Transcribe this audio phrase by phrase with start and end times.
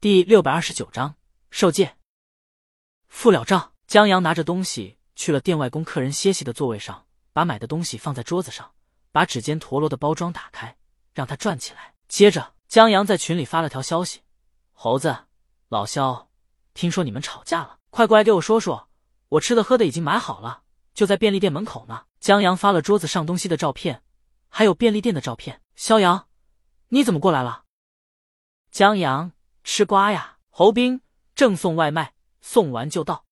[0.00, 1.16] 第六百二十九章
[1.50, 1.98] 受戒。
[3.08, 8.72] 付了账，江阳拿着东西去了店外供客人歇息的座位上，把买的东西放在桌子上，
[9.12, 10.74] 把指尖陀螺的包装打开，
[11.12, 11.92] 让它转起来。
[12.08, 14.22] 接着，江阳在群里发了条消息
[14.72, 15.14] ：“猴子，
[15.68, 16.30] 老肖，
[16.72, 18.88] 听说你们吵架了，快过来给我说说。
[19.28, 20.62] 我吃的喝的已经买好了，
[20.94, 24.02] 就在便利店门口呢。”江阳发了桌子上东西的照片，
[24.48, 25.60] 还有便利店的照片。
[25.76, 26.26] 肖阳，
[26.88, 27.64] 你怎么过来了？
[28.70, 29.32] 江阳。
[29.72, 30.38] 吃瓜呀！
[30.48, 31.00] 侯斌
[31.36, 33.24] 正送外卖，送完就到。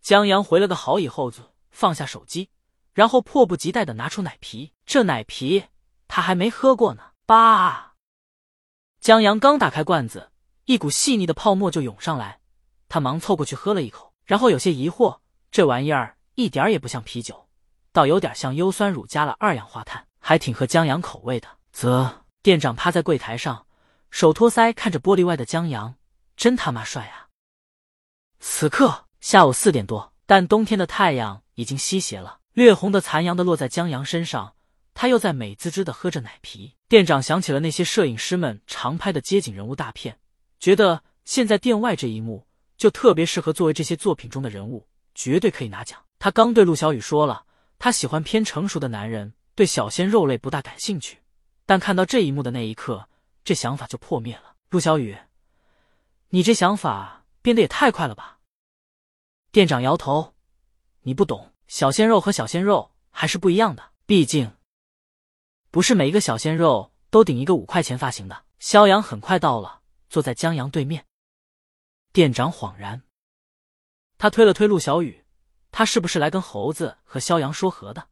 [0.00, 1.32] 江阳回了个好以后，
[1.70, 2.50] 放下手机，
[2.92, 4.72] 然后迫不及待的拿出奶皮。
[4.84, 5.66] 这奶皮
[6.08, 7.12] 他还没喝过呢。
[7.26, 7.94] 爸！
[8.98, 10.32] 江阳刚打开罐子，
[10.64, 12.40] 一股细腻的泡沫就涌上来，
[12.88, 15.20] 他忙凑过去喝了一口，然后有些疑惑：
[15.52, 17.48] 这玩意儿一点也不像啤酒，
[17.92, 21.46] 倒有点像优酸乳加了二氧化碳，还挺合江阳口味的。
[21.70, 23.64] 啧，店长趴在柜台上。
[24.16, 25.96] 手托腮看着玻璃外的江阳，
[26.38, 27.28] 真他妈帅啊！
[28.40, 34.54] 此刻下午四点多，但冬天的太阳已经西斜了，略红的残阳的落在江阳身上，
[34.94, 36.76] 他又在美滋滋的喝着奶皮。
[36.88, 40.18] 店长想起了那些摄影师们常拍的街景人物大片，
[40.58, 42.46] 觉得现在店外这一幕
[42.78, 46.02] 就特别适合作为这些作品中的人物，绝对可以拿奖。
[46.18, 47.44] 他刚对陆小雨说了，
[47.78, 51.18] 他喜欢偏成熟的男人，对小鲜肉类不大感兴趣，
[51.66, 53.10] 但看到这一幕的那一刻。
[53.46, 54.56] 这想法就破灭了。
[54.70, 55.16] 陆小雨，
[56.30, 58.40] 你这想法变得也太快了吧？
[59.52, 60.34] 店长摇头，
[61.02, 63.92] 你不懂，小鲜肉和小鲜肉还是不一样的。
[64.04, 64.56] 毕竟，
[65.70, 68.44] 不是每一个小鲜肉都顶一个五块钱发型的。
[68.58, 71.06] 肖阳很快到了，坐在江阳对面。
[72.12, 73.04] 店长恍然，
[74.18, 75.24] 他推了推陆小雨，
[75.70, 78.08] 他是不是来跟猴子和肖阳说和的？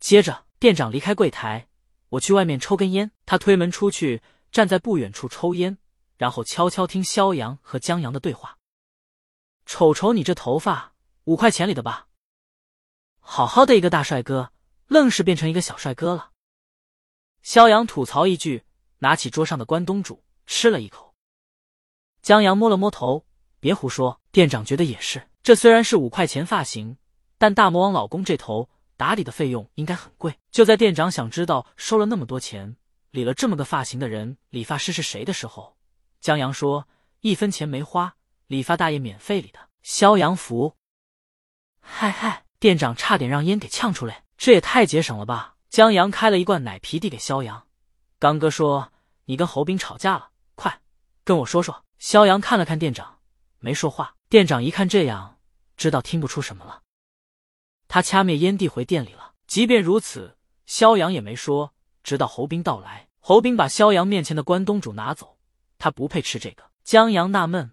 [0.00, 1.67] 接着，店长离开柜台。
[2.10, 3.10] 我去外面抽根烟。
[3.26, 5.78] 他推门出去，站在不远处抽烟，
[6.16, 8.58] 然后悄悄听肖阳和江阳的对话。
[9.66, 12.08] 瞅瞅你这头发，五块钱里的吧？
[13.20, 14.52] 好好的一个大帅哥，
[14.86, 16.30] 愣是变成一个小帅哥了。
[17.42, 18.64] 肖阳吐槽一句，
[18.98, 21.14] 拿起桌上的关东煮吃了一口。
[22.22, 23.26] 江阳摸了摸头，
[23.60, 24.20] 别胡说。
[24.32, 26.96] 店长觉得也是，这虽然是五块钱发型，
[27.36, 28.70] 但大魔王老公这头。
[28.98, 30.36] 打理的费用应该很贵。
[30.50, 32.76] 就在店长想知道收了那么多钱
[33.12, 35.78] 理了这么个发型的人理发师是谁的时候，
[36.20, 36.86] 江阳说
[37.20, 38.16] 一分钱没花，
[38.48, 39.60] 理发大爷免费理的。
[39.82, 40.76] 肖阳福，
[41.80, 45.54] 嗨嗨，店长差点让烟给呛出来，这也太节省了吧！
[45.70, 47.66] 江阳开了一罐奶皮递给肖阳，
[48.18, 48.92] 刚哥说
[49.26, 50.80] 你跟侯斌吵架了，快
[51.24, 51.84] 跟我说说。
[51.98, 53.20] 肖阳看了看店长，
[53.60, 54.14] 没说话。
[54.28, 55.38] 店长一看这样，
[55.76, 56.82] 知道听不出什么了。
[57.88, 59.32] 他掐灭烟蒂回店里了。
[59.46, 61.72] 即便如此，肖阳也没说。
[62.04, 65.36] 直到侯斌到来，侯斌把肖阳面前的关东煮拿走，
[65.78, 66.64] 他不配吃这个。
[66.84, 67.72] 江阳纳闷，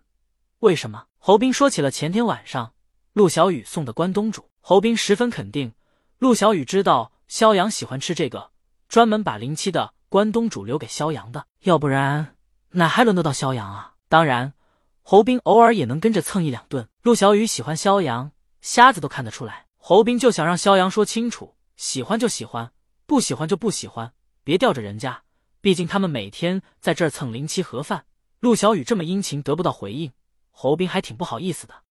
[0.60, 1.06] 为什么？
[1.18, 2.74] 侯斌说起了前天晚上
[3.14, 4.50] 陆小雨送的关东煮。
[4.62, 5.74] 侯斌十分肯定，
[6.18, 8.52] 陆小雨知道肖阳喜欢吃这个，
[8.90, 11.46] 专门把临期的关东煮留给肖阳的。
[11.62, 12.36] 要不然
[12.72, 13.94] 哪还轮得到肖阳啊？
[14.10, 14.54] 当然，
[15.02, 16.88] 侯斌偶尔也能跟着蹭一两顿。
[17.04, 19.65] 陆小雨喜欢肖阳，瞎子都看得出来。
[19.88, 22.74] 侯斌就想让肖阳说清楚，喜欢就喜欢，
[23.06, 25.22] 不喜欢就不喜欢，别吊着人家。
[25.62, 28.08] 毕竟他们每天在这儿蹭零七盒饭，
[28.40, 30.12] 陆小雨这么殷勤得不到回应，
[30.50, 31.84] 侯斌还挺不好意思的。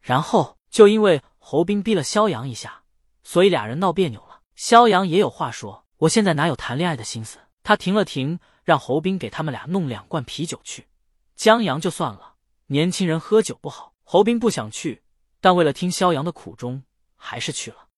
[0.00, 2.84] 然后就因为侯斌逼了肖阳一下，
[3.24, 4.42] 所以俩人闹别扭了。
[4.54, 7.40] 肖阳也有话说，我现在哪有谈恋爱的心思？
[7.64, 10.86] 他停了停，让侯斌给他们俩弄两罐啤酒去。
[11.34, 13.94] 江阳就算了，年轻人喝酒不好。
[14.04, 15.02] 侯斌不想去。
[15.44, 16.84] 但为了听肖阳的苦衷，
[17.16, 17.88] 还是去了。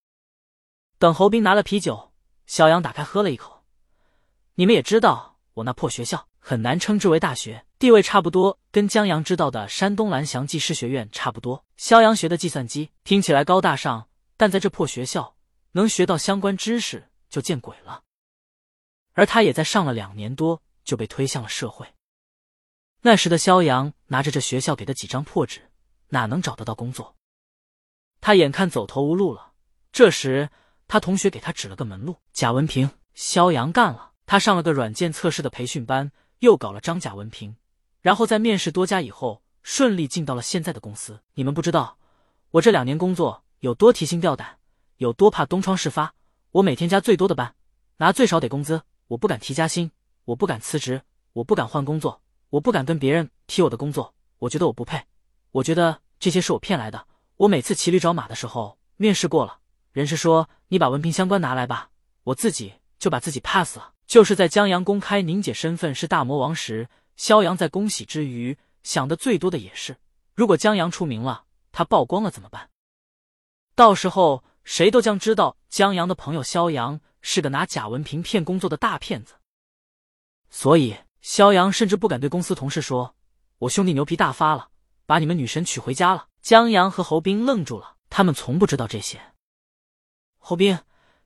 [0.98, 2.12] 等侯斌拿了啤酒，
[2.44, 3.62] 肖阳打开喝了一口。
[4.56, 11.64] 你们也知道，我那破学校很难称之为大学，地位差不多跟江阳知道的山东蓝翔技师学院差不多。
[11.76, 15.36] 肖阳学的计算机听起来高大上，但在这破学校
[15.70, 18.02] 能学到相关知识就见鬼了。
[19.12, 21.86] 而他也在上了两年多，就被推向了社会。
[23.02, 25.70] 那时的肖阳拿着这学校给的几张破纸，
[26.08, 27.15] 哪能找得到工作？
[28.20, 29.52] 他眼看走投无路了，
[29.92, 30.50] 这时
[30.88, 32.16] 他同学给他指了个门路。
[32.32, 34.12] 贾文平，肖阳干了。
[34.26, 36.10] 他上了个软件测试的培训班，
[36.40, 37.54] 又搞了张贾文平，
[38.00, 41.20] 然后在面试多家以后，顺利进到了现在的公司。
[41.34, 41.98] 你们不知道，
[42.50, 44.58] 我这两年工作有多提心吊胆，
[44.96, 46.14] 有多怕东窗事发。
[46.50, 47.54] 我每天加最多的班，
[47.98, 48.82] 拿最少得工资。
[49.08, 49.92] 我不敢提加薪，
[50.24, 51.02] 我不敢辞职，
[51.34, 52.20] 我不敢换工作，
[52.50, 54.12] 我不敢跟别人提我的工作。
[54.38, 55.04] 我觉得我不配，
[55.52, 57.06] 我觉得这些是我骗来的。
[57.38, 59.58] 我每次骑驴找马的时候，面试过了，
[59.92, 61.90] 人事说你把文凭相关拿来吧，
[62.24, 63.92] 我自己就把自己 pass 了。
[64.06, 69.98] 就是在江阳公开宁姐身份是大魔王时，肖阳在恭喜之余，想的最多的也是，
[70.34, 72.70] 如果江阳出名了，他曝光了怎么办？
[73.74, 79.34] 到时候谁都将知道江阳的朋友肖阳是个拿假文凭骗工作的大骗子。
[80.48, 83.14] 所以肖阳甚至不敢对公司同事说
[83.58, 84.70] ：“我兄弟牛皮大发了，
[85.06, 89.20] 把你们女神娶回家了。”江阳和侯斌愣住了，他们从不知道这些。
[90.38, 90.78] 侯斌，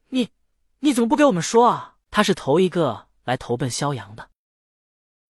[0.09, 0.31] 你
[0.79, 1.97] 你怎么不给我们说啊？
[2.11, 4.31] 他是头一个来投奔肖阳的。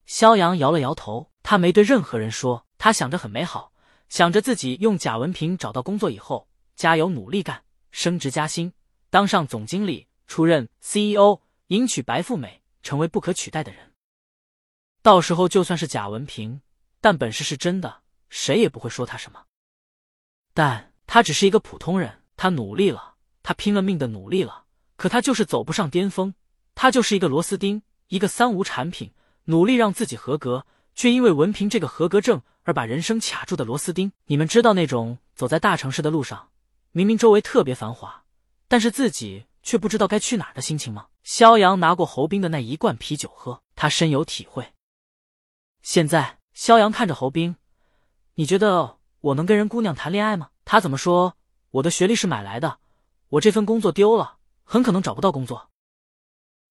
[0.07, 2.67] 肖阳摇了摇头，他没对任何人说。
[2.79, 3.73] 他想着很美好，
[4.09, 8.73] 想着自己用贾文平找到工作以后，加油努力干，升职加薪，
[9.11, 13.93] 当上总经理，出任 CEO，迎娶白富美，成为不可取代的人。
[15.03, 16.63] 到时候就算是贾文平，
[17.01, 18.00] 但本事是真的，
[18.31, 19.45] 谁也不会说他什么。
[20.55, 24.65] 但他只是一个普通人，他努力了，他拼了命的努力了，
[24.97, 26.33] 可他就是走不上巅峰。
[26.75, 29.13] 他就是一个螺丝钉，一个三无产品，
[29.45, 34.13] 努力让自己合格，却因为文凭这个合格证而把人生卡住的螺丝钉。
[34.27, 36.49] 你们知道那种走在大城市的路上，
[36.93, 38.25] 明明周围特别繁华，
[38.67, 41.09] 但是自己却不知道该去哪儿的心情吗？
[41.23, 44.73] 肖阳拿过侯斌的那一罐啤酒喝，他深有体会。
[45.83, 47.57] 现在，肖阳看着侯斌
[48.35, 51.37] ：“你觉得我能跟人姑娘谈恋爱吗？”他怎么说？
[51.73, 52.79] 我的学历是买来的，
[53.29, 55.71] 我这份工作丢了，很可能找不到工作。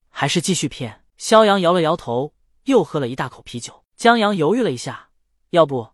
[0.09, 1.05] 还是继续骗？
[1.17, 2.33] 肖阳摇了摇头，
[2.63, 3.83] 又喝了一大口啤酒。
[3.95, 5.09] 江阳犹豫了一下，
[5.49, 5.91] 要不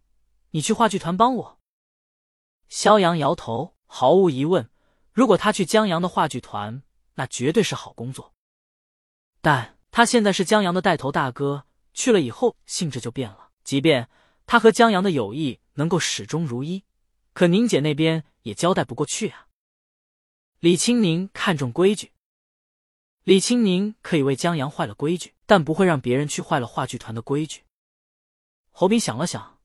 [0.51, 1.59] 你去话剧团帮我？
[2.69, 4.69] 肖阳摇头，毫无疑问，
[5.11, 6.83] 如果他去江阳的话剧团，
[7.15, 8.33] 那绝对是好工作。
[9.41, 13.49] 但他现在是江阳的带头大哥，去了以后性质就变了。
[13.63, 14.07] 即便
[14.45, 16.83] 他和江阳的友谊能够始终如一，
[17.33, 19.47] 可宁姐那边也交代不过去啊。
[20.59, 22.11] 李青宁看重规矩。
[23.23, 27.63] 李青宁可以为江阳坏了规矩，但不会让别人去坏了话剧团的规矩。
[28.69, 29.59] 侯斌想了想，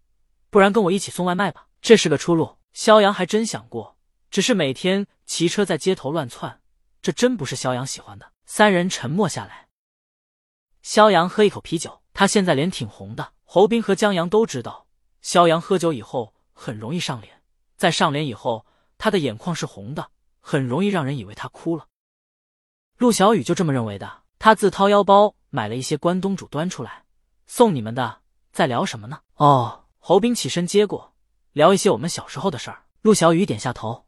[0.48, 2.56] 不然跟我一起送外卖吧，这是个出路。
[2.72, 3.98] 肖阳还真想过，
[4.30, 6.62] 只是每天骑车在街头乱窜，
[7.02, 8.32] 这真不是肖阳喜欢的。
[8.46, 9.68] 三人沉默下来。
[10.80, 13.34] 肖阳喝一口啤酒，他现在脸挺红的。
[13.52, 14.86] 侯斌和江阳都知道，
[15.22, 17.42] 肖阳喝酒以后很容易上脸，
[17.76, 18.64] 在上脸以后，
[18.96, 21.88] 他的眼眶是红的，很容易让人以为他哭了。
[22.98, 24.22] 陆小雨就这么认为的。
[24.38, 27.04] 他自掏腰包买了一些关东煮端出来，
[27.48, 28.20] 送你们的。
[28.52, 29.20] 在聊什么呢？
[29.34, 31.16] 哦，侯斌起身接过，
[31.50, 32.84] 聊一些我们小时候的事儿。
[33.02, 34.06] 陆小雨点下头。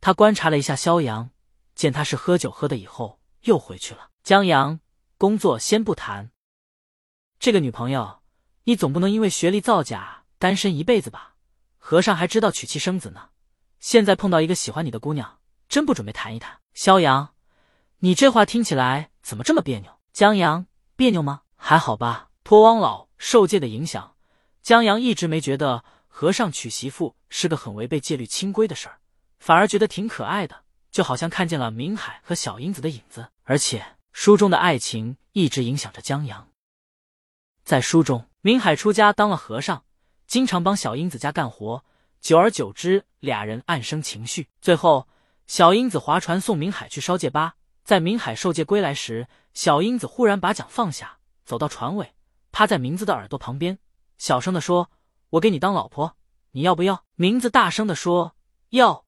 [0.00, 1.30] 他观察了一下肖阳，
[1.76, 4.10] 见他是喝酒喝的，以后又回去了。
[4.24, 4.80] 江阳，
[5.18, 6.32] 工作先不谈。
[7.38, 8.22] 这个女朋友，
[8.64, 11.34] 你总不能因为学历造假单身一辈子吧？
[11.78, 13.28] 和尚还知道娶妻生子呢。
[13.78, 15.38] 现在碰到一个喜欢你的姑娘，
[15.68, 16.58] 真不准备谈一谈？
[16.72, 17.34] 萧阳。
[17.98, 20.00] 你这话听起来怎么这么别扭？
[20.12, 20.66] 江阳
[20.96, 21.42] 别扭吗？
[21.56, 22.30] 还好吧。
[22.42, 24.16] 托汪老受戒的影响，
[24.62, 28.98] 江阳一直没觉得和尚娶媳妇是个很违背戒律清规的事儿，
[29.38, 33.28] 反而觉得挺可爱的，就好像看见了明海和小英子的影子。
[33.44, 36.48] 而且书中的爱情一直影响着江阳。
[37.64, 39.86] 在书中，明海出家当了和尚，
[40.26, 41.82] 经常帮小英子家干活，
[42.20, 44.50] 久而久之，俩人暗生情绪。
[44.60, 45.08] 最后，
[45.46, 47.54] 小英子划船送明海去烧戒疤。
[47.84, 52.12] 在明海受戒归来时，小英子忽然把桨放下，走到船尾，
[52.52, 53.78] 趴在明子的耳朵旁边，
[54.18, 54.90] 小声的说
[55.30, 56.14] ：“我给你当老婆，
[56.50, 58.36] 你要不要？”明子大声的说
[58.68, 59.06] ：“要。”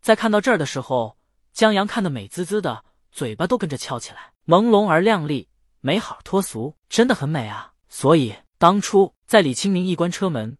[0.00, 1.18] 在看到这儿的时候，
[1.52, 7.71] 江阳看得美滋滋的，嘴巴都跟着翘起来，朦胧而靓丽，美好脱俗，真的很美啊！
[7.92, 10.56] 所以当初在李清明一关车门，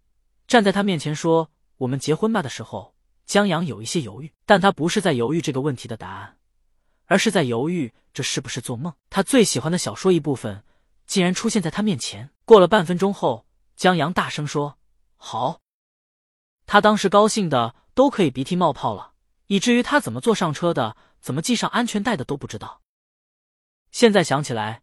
[0.46, 6.36] 站在他面前说“我们结婚吧”的时候，江阳有一些犹豫，但他不是在犹豫这个问题的答案。
[7.06, 8.92] 而是在犹豫这是不是做梦。
[9.08, 10.62] 他最喜欢的小说一部分
[11.06, 12.30] 竟然出现在他面前。
[12.44, 13.46] 过了半分钟后，
[13.76, 14.76] 江阳大声说
[15.16, 15.62] ：“好！”
[16.66, 19.14] 他当时高兴的都可以鼻涕冒泡了，
[19.46, 22.82] 以至于他怎么坐上车的、怎么系上安全带的都不知道。
[23.90, 24.82] 现在想起来，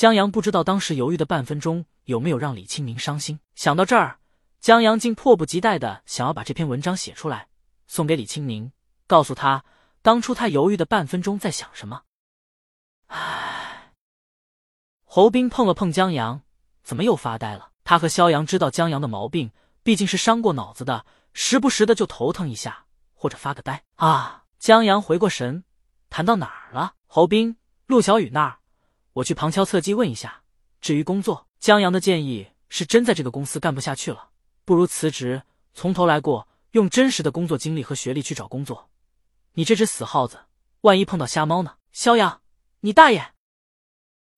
[0.00, 3.38] 江阳不知道当时犹豫的半分钟有没有让李清明伤心。
[3.54, 4.18] 想到这儿，
[4.58, 7.48] 江阳竟迫不及待的想要把这篇文章写出来，
[7.86, 8.72] 送给李清明，
[9.06, 9.62] 告诉他。
[10.00, 12.04] 当初他犹豫的半分钟在想什么？
[13.08, 13.92] 唉。
[15.04, 16.40] 侯斌碰了碰江阳，
[16.82, 17.72] 怎么又发呆了？
[17.84, 19.52] 他和肖阳知道江阳的毛病，
[19.82, 21.04] 毕竟是伤过脑子的，
[21.34, 24.44] 时不时的就头疼一下，或者发个呆啊。
[24.58, 25.62] 江阳回过神，
[26.08, 26.94] 谈到哪儿了？
[27.06, 28.59] 侯斌、陆小雨那儿，
[29.14, 30.42] 我去旁敲侧击问一下。
[30.80, 34.30] 至于工作，江阳的建议是真在这个公司干不下去了，
[34.64, 35.42] 不如辞职，
[35.74, 38.88] 从头来过，用真实的工作经历和学历去找工作。
[39.54, 40.40] 你这只死耗子，
[40.82, 41.76] 万一碰到瞎猫呢？
[41.92, 42.40] 肖阳，
[42.80, 43.34] 你大爷！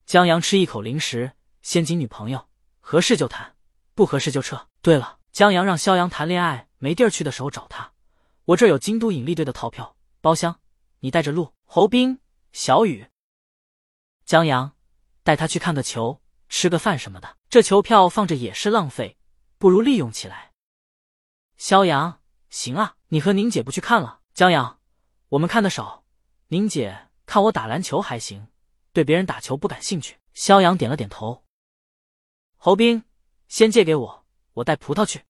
[0.04, 2.48] 江阳吃一口零食，先紧女朋友，
[2.80, 3.54] 合适就谈，
[3.94, 4.66] 不合适就撤。
[4.80, 7.92] 对了，江阳让肖阳谈恋爱没地儿去的时候找他，
[8.46, 10.58] 我这有京都引力队的套票包厢，
[11.00, 12.18] 你带着路侯斌、
[12.52, 13.06] 小雨、
[14.24, 14.76] 江阳，
[15.22, 17.36] 带他去看个球、吃个饭什么的。
[17.48, 19.18] 这球票放着也是浪费，
[19.58, 20.52] 不如利用起来。
[21.56, 24.20] 肖阳，行啊，你和宁姐不去看了？
[24.32, 24.80] 江阳，
[25.28, 26.04] 我们看的少，
[26.48, 28.48] 宁姐看我打篮球还行，
[28.92, 30.18] 对别人打球不感兴趣。
[30.32, 31.44] 肖阳点了点头。
[32.56, 33.04] 侯斌，
[33.48, 35.24] 先借给我，我带葡萄去。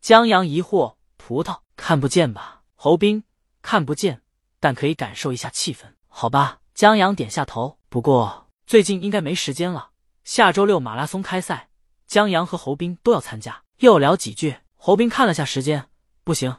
[0.00, 2.64] 江阳疑惑：葡萄看不见吧？
[2.74, 3.24] 侯斌，
[3.62, 4.22] 看不见，
[4.60, 6.60] 但可以感受一下气氛，好吧？
[6.74, 7.78] 江阳点下头。
[7.88, 9.90] 不过最近应该没时间了，
[10.24, 11.68] 下周六马拉松开赛，
[12.08, 13.62] 江阳和侯斌都要参加。
[13.78, 15.88] 又聊几句，侯斌看了下时间，
[16.24, 16.56] 不行，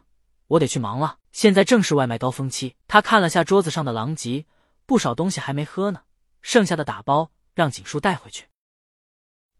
[0.48, 1.18] 我得去忙了。
[1.34, 2.76] 现在正是外卖高峰期。
[2.88, 4.46] 他看了下桌子上的狼藉，
[4.86, 6.04] 不少东西还没喝呢，
[6.42, 8.46] 剩下的打包让景叔带回去。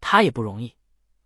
[0.00, 0.74] 他也不容易，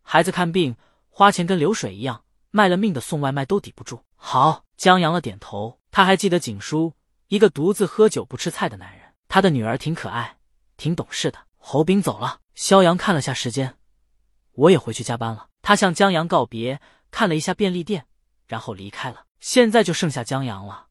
[0.02, 0.76] 孩子看病
[1.08, 4.02] 花钱跟流水一样，卖了命的送外卖都抵不住。
[4.16, 5.78] 好，江阳了点头。
[5.92, 6.94] 他还记得景叔，
[7.28, 8.99] 一个独自喝酒不吃菜的男人。
[9.30, 10.38] 他的女儿挺可爱，
[10.76, 11.38] 挺懂事的。
[11.56, 13.76] 侯斌走了，肖阳看了下时间，
[14.54, 15.46] 我也回去加班了。
[15.62, 16.80] 他向江阳告别，
[17.12, 18.06] 看了一下便利店，
[18.48, 19.26] 然后离开了。
[19.38, 20.88] 现在就剩下江阳了。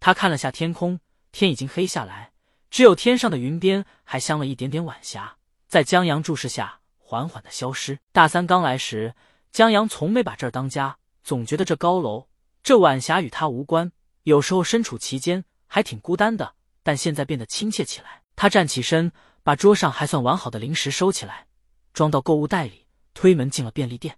[0.00, 0.98] 他看了下天空，
[1.30, 2.32] 天已经黑下来，
[2.70, 5.36] 只有天上的云边还镶了一点点晚霞。
[5.68, 7.98] 在江阳注视下，缓缓的消失。
[8.12, 9.14] 大三刚来时，
[9.52, 12.28] 江阳从没把这儿当家，总觉得这高楼、
[12.62, 13.92] 这晚霞与他无关。
[14.22, 16.54] 有时候身处其间，还挺孤单的。
[16.86, 18.22] 但现在变得亲切起来。
[18.36, 19.10] 他站起身，
[19.42, 21.48] 把桌上还算完好的零食收起来，
[21.92, 24.16] 装到购物袋里，推门进了便利店。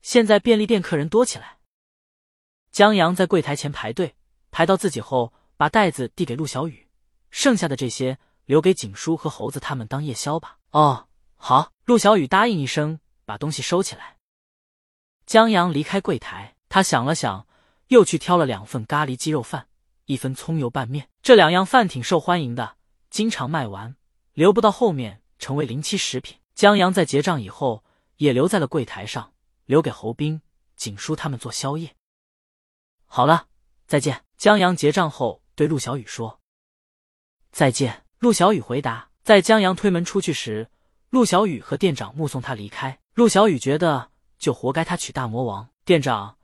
[0.00, 1.58] 现在便利店客人多起来。
[2.72, 4.16] 江阳在柜台前排队，
[4.50, 6.88] 排到自己后，把袋子递给陆小雨，
[7.30, 8.18] 剩下的这些。
[8.46, 10.58] 留给景叔和猴子他们当夜宵吧。
[10.70, 11.70] 哦，好。
[11.84, 14.16] 陆小雨答应一声，把东西收起来。
[15.24, 17.46] 江阳离开柜台，他想了想，
[17.88, 19.68] 又去挑了两份咖喱鸡肉饭，
[20.10, 21.08] 一份葱油拌面。
[21.22, 22.76] 这两样饭挺受欢迎的，
[23.10, 23.94] 经常卖完，
[24.32, 26.38] 留不到后面成为临期食品。
[26.56, 27.84] 江阳在结账以后，
[28.16, 29.32] 也留在了柜台上，
[29.66, 30.42] 留给侯斌、
[30.74, 31.94] 景叔他们做宵夜。
[33.06, 33.46] 好了，
[33.86, 34.24] 再见。
[34.36, 36.40] 江阳结账后对陆小雨说
[37.52, 40.70] ：“再见。”陆小雨回答：“在江阳推门出去时，
[41.10, 42.98] 陆小雨和店长目送他离开。
[43.14, 45.68] 陆小雨觉得，就活该他娶大魔王。
[45.84, 46.36] 店长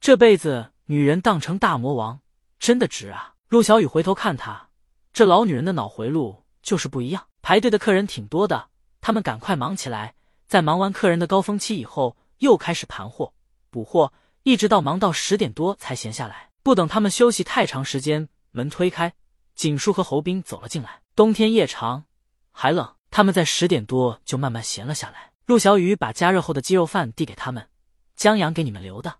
[0.00, 2.20] 这辈子女人当成大魔王，
[2.58, 4.68] 真的值啊！”陆小雨回头看他，
[5.12, 7.26] 这老女人的脑回路就是不一样。
[7.42, 8.68] 排队的客人挺多的，
[9.00, 10.14] 他们赶快忙起来。
[10.46, 13.32] 在忙完客人的高峰期以后，又开始盘货、
[13.70, 16.50] 补货，一直到忙到十点多才闲下来。
[16.62, 19.12] 不等他们休息太长时间，门推开，
[19.54, 21.02] 景叔和侯斌走了进来。
[21.14, 22.04] 冬天夜长，
[22.50, 25.32] 还冷，他们在十点多就慢慢闲了下来。
[25.46, 27.68] 陆小雨把加热后的鸡肉饭递给他们，
[28.16, 29.18] 江阳给你们留的。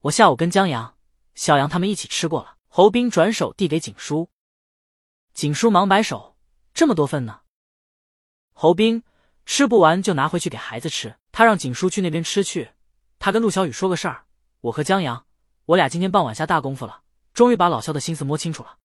[0.00, 0.93] 我下午跟江阳、
[1.34, 2.56] 小杨他们一起吃过了。
[2.68, 4.30] 侯斌转手递给景叔，
[5.32, 6.36] 景叔忙摆手
[6.74, 7.42] ：“这么多份呢。”
[8.52, 9.04] 侯斌
[9.46, 11.16] 吃不完就拿回去给孩子吃。
[11.30, 12.70] 他让景叔去那边吃去。
[13.18, 14.26] 他跟陆小雨说个事儿：
[14.60, 15.26] 我和江阳，
[15.66, 18.78] 我俩今天傍晚下大功夫了，终于把老肖的心思摸清楚了。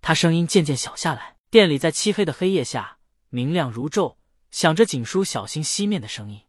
[0.00, 4.16] 他声音渐渐小下来，店里在漆黑的黑夜下明亮如昼，
[4.50, 6.42] 响着景叔小心熄灭的声音。